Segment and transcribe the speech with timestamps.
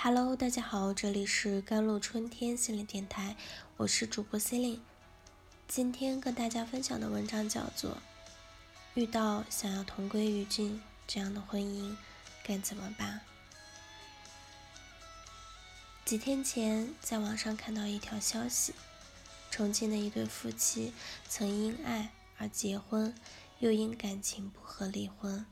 [0.00, 3.34] Hello，大家好，这里是甘露春天心理电台，
[3.76, 4.82] 我是主播 c e l i n e
[5.66, 7.90] 今天跟大家分享的文章叫做
[8.94, 11.96] 《遇到想要同归于尽这样的婚姻
[12.44, 13.22] 该怎么办》。
[16.08, 18.74] 几天前在网上看到一条消息，
[19.50, 20.94] 重庆的一对夫妻
[21.28, 23.12] 曾因爱而结婚，
[23.58, 25.44] 又因感情不和离婚，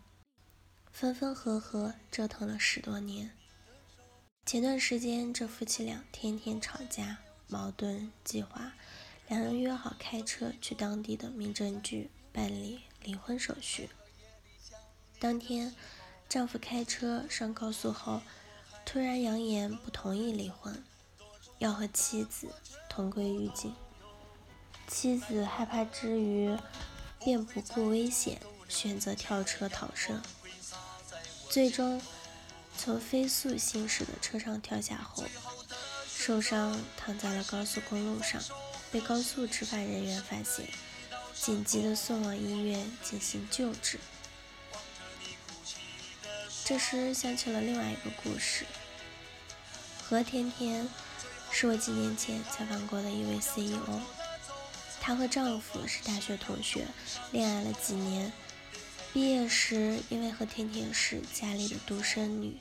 [0.93, 3.33] 分分合合折腾了十多年。
[4.47, 7.19] 前段时间，这夫妻俩天天吵架，
[7.49, 8.75] 矛盾激化，
[9.27, 13.91] 两人约好开车去当地的民政局办理离婚手续。
[15.19, 15.75] 当天，
[16.29, 18.23] 丈夫开车上高速后，
[18.85, 20.81] 突然扬言不同意离婚，
[21.59, 22.47] 要和妻子
[22.89, 23.75] 同归于尽。
[24.87, 26.57] 妻子害怕之余，
[27.19, 30.23] 便不顾危险，选择跳车逃生。
[31.51, 32.01] 最终。
[32.79, 35.25] 从飞速行驶的车上跳下后，
[36.09, 38.41] 受伤躺在了高速公路上，
[38.93, 40.69] 被高速执法人员发现，
[41.35, 43.99] 紧急的送往医院进行救治。
[46.65, 48.65] 这时想起了另外一个故事，
[50.09, 50.89] 何甜甜
[51.51, 54.01] 是我几年前采访过的一位 CEO，
[55.01, 56.87] 她和丈夫是大学同学，
[57.33, 58.33] 恋爱了几年。
[59.17, 62.59] 毕业时，因为何甜甜是家里的独生女，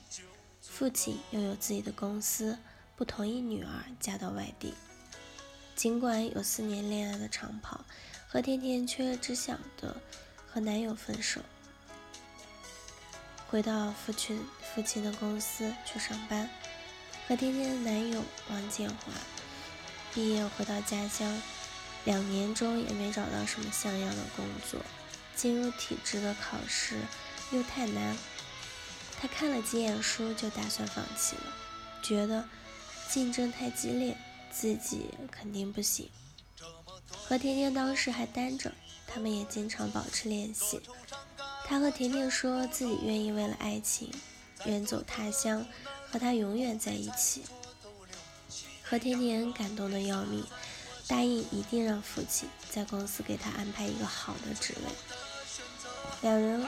[0.61, 2.57] 父亲又有自己的公司，
[2.95, 4.73] 不同意女儿嫁到外地。
[5.75, 7.83] 尽管有四年恋爱的长跑，
[8.29, 9.97] 何甜甜却只想着
[10.47, 11.41] 和男友分手，
[13.49, 14.41] 回到父亲
[14.73, 16.49] 父亲的公司去上班。
[17.27, 19.11] 何甜甜的男友王建华
[20.13, 21.41] 毕业回到家乡，
[22.05, 24.79] 两年中也没找到什么像样的工作。
[25.35, 26.99] 进入体制的考试
[27.51, 28.17] 又太难，
[29.19, 31.53] 他看了几眼书就打算放弃了，
[32.01, 32.47] 觉得
[33.09, 34.17] 竞争太激烈，
[34.51, 36.09] 自己肯定不行。
[37.27, 38.71] 和甜甜当时还单着，
[39.05, 40.81] 他们也经常保持联系。
[41.65, 44.11] 他和甜甜说自己愿意为了爱情
[44.65, 45.65] 远走他乡，
[46.11, 47.43] 和他永远在一起。
[48.83, 50.45] 何甜甜感动的要命。
[51.07, 54.91] 答应一定让父亲在公司给他安排一个好的职位。
[56.25, 56.67] 两人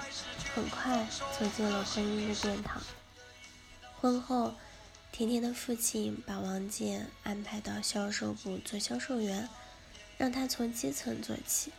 [0.54, 1.04] 很快
[1.40, 2.80] 走进了婚姻的殿堂。
[4.00, 4.54] 婚后，
[5.12, 9.50] 甜甜的父亲把王建安排到销售部做销售员，
[10.16, 11.72] 让他从基层做起，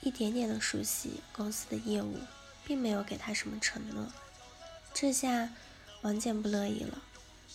[0.00, 2.16] 一点点的熟悉公司的业务，
[2.64, 4.06] 并没有给他什么承诺。
[4.94, 5.50] 这下，
[6.00, 7.02] 王建不乐意了。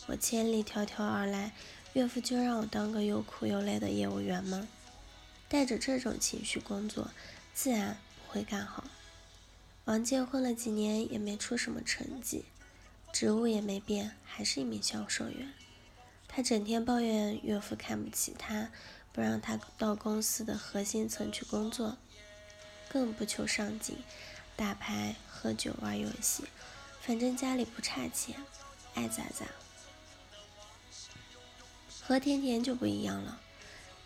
[0.06, 1.52] 我千里迢迢而来。
[1.94, 4.68] 岳父就让我当个又苦又累的业务员吗？
[5.50, 7.10] 带着这种情绪工作，
[7.56, 8.84] 自然不会干好。
[9.86, 12.46] 王建混了几年也没出什么成绩，
[13.12, 15.54] 职务也没变，还是一名销售员。
[16.28, 18.72] 他整天抱怨岳父看不起他，
[19.12, 21.98] 不让他到公司的核心层去工作，
[22.88, 23.98] 更不求上进，
[24.56, 26.46] 打牌、喝酒、玩游戏，
[27.02, 28.38] 反正家里不差钱，
[28.94, 29.46] 爱咋咋。
[32.02, 33.42] 何甜甜就不一样了，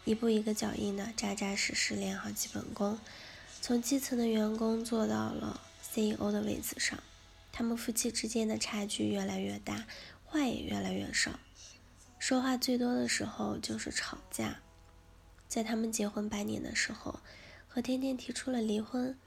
[0.05, 2.99] 一步一个脚印的扎扎实实练好基本功，
[3.61, 5.61] 从基层的员工做到了
[5.91, 7.01] CEO 的位子上。
[7.51, 9.87] 他们夫妻之间的差距越来越大，
[10.25, 11.39] 话也越来越少，
[12.19, 14.59] 说话最多的时候就是吵架。
[15.47, 17.19] 在他们结婚八年的时候，
[17.67, 19.17] 何天天提出了离婚，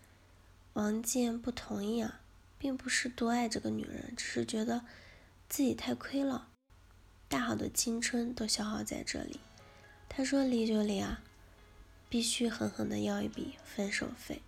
[0.75, 2.21] 王建不同意啊，
[2.57, 4.85] 并不是多爱这个女人，只是觉得
[5.49, 6.49] 自己太亏了。
[7.29, 9.41] 大好的青春都消耗在这里，
[10.09, 11.21] 他说离就离啊，
[12.09, 14.43] 必须狠狠的要一笔分手费。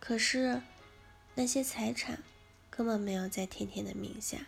[0.00, 0.60] 可是
[1.36, 2.20] 那些财产
[2.68, 4.38] 根本没有在甜甜的名下，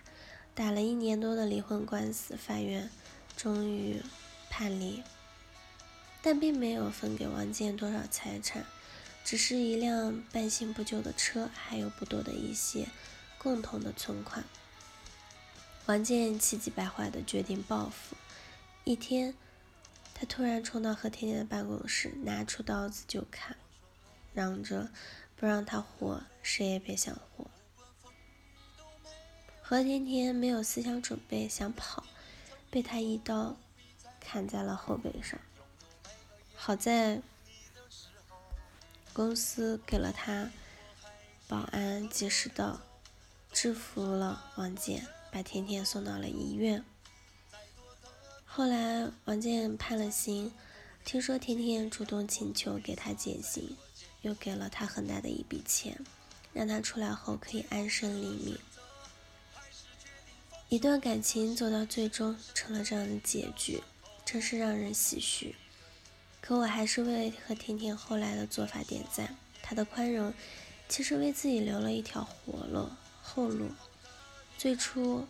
[0.54, 2.90] 打了一年多的离婚官司，法院
[3.36, 4.02] 终于
[4.50, 5.02] 判离，
[6.22, 8.64] 但并没有分给王建多少财产，
[9.24, 12.88] 只是一辆半新不旧的车，还有不多的一些
[13.38, 14.42] 共同的存款。
[15.86, 18.16] 王建气急败坏的决定报复。
[18.84, 19.34] 一天，
[20.14, 23.56] 他突然冲到何甜甜的办公室，拿出刀子就砍，
[24.32, 24.90] 嚷着
[25.42, 27.50] 不让他活，谁也别想活。
[29.60, 32.04] 何甜甜没有思想准备，想跑，
[32.70, 33.56] 被他一刀
[34.20, 35.40] 砍在了后背上。
[36.54, 37.20] 好在
[39.12, 40.48] 公司给了他
[41.48, 42.80] 保安，及时到，
[43.52, 45.08] 制服了王建。
[45.32, 46.84] 把甜甜送到了医院。
[48.44, 50.52] 后来王建判了刑，
[51.04, 53.76] 听说甜甜主动请求给他减刑，
[54.22, 56.00] 又给了他很大的一笔钱，
[56.52, 58.58] 让他出来后可以安身立命。
[60.68, 63.82] 一段感情走到最终成了这样的结局，
[64.24, 65.54] 真是让人唏嘘。
[66.40, 69.36] 可我还是为和甜甜后来的做法点赞。
[69.62, 70.32] 她的宽容，
[70.88, 72.88] 其实为自己留了一条活路
[73.20, 73.70] 后路。
[74.56, 75.26] 最初，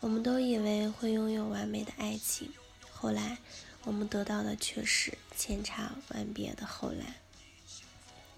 [0.00, 2.52] 我们都以为会拥有完美的爱情，
[2.90, 3.38] 后来
[3.84, 7.16] 我们得到的却是千差万别的后来。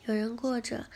[0.05, 0.87] 有人过着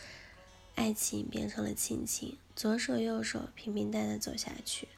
[0.75, 4.89] 爱情变成了亲情，左手右手平平淡淡走下去。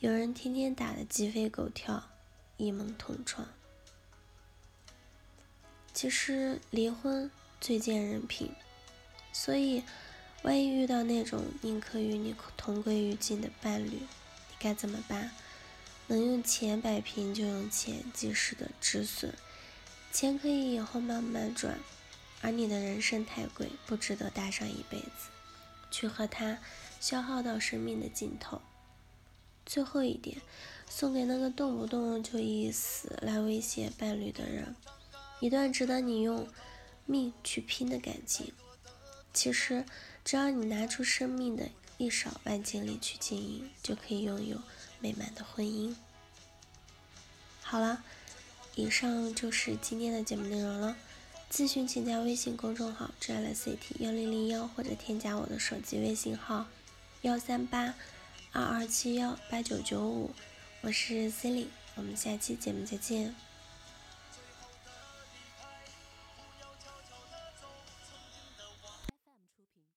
[0.00, 2.10] 有人天天打得鸡飞狗跳，
[2.56, 3.46] 一梦同床。
[5.92, 7.30] 其实离婚
[7.60, 8.50] 最见人品，
[9.30, 9.82] 所以
[10.42, 15.30] 万一遇到那种宁可与你同归于尽的伴侣，你该怎么办？
[16.06, 19.34] 能用钱摆平就用钱及时的止损，
[20.10, 21.78] 钱可以以后慢慢赚，
[22.44, 25.30] 而你的人生太贵，不值得搭上一辈子，
[25.90, 26.58] 去和他
[27.00, 28.60] 消耗到生命的尽头。
[29.64, 30.42] 最后一点，
[30.86, 34.76] 送给那个动不动就以死来威胁伴侣的人：
[35.40, 36.46] 一段值得你用
[37.06, 38.52] 命去拼的感情，
[39.32, 39.86] 其实
[40.22, 44.58] 只要你拿出生命的一少半精力去经营，就可以拥有
[45.00, 45.96] 美满的婚姻。
[47.62, 48.04] 好了，
[48.74, 50.94] 以上就是今天的节目内容了。
[51.54, 56.66] 咨询请加微信公众号 “JLCT 幺零零幺”或者添加我的手机微信号
[57.22, 57.94] 幺三八。
[58.50, 60.32] 二二七幺八九九五，
[60.80, 63.32] 我是 Cilly，我们下期节目再见。